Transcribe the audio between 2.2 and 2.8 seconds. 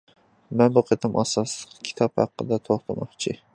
ھەققىدە